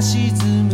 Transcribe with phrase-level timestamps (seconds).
[0.00, 0.30] 沈
[0.64, 0.65] む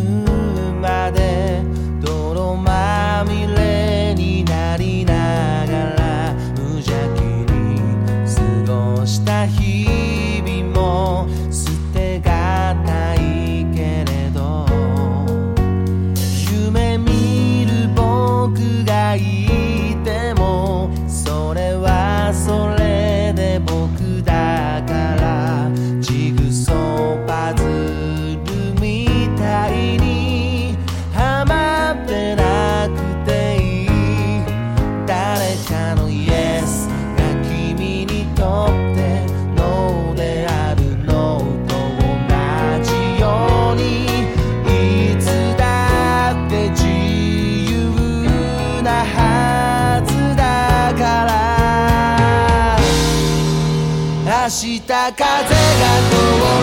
[54.52, 55.54] した風が通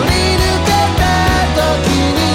[0.06, 1.02] り抜けた
[1.58, 2.29] 時に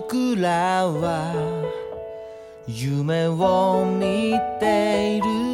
[0.00, 1.34] 僕らは
[2.68, 5.47] 夢を見ている。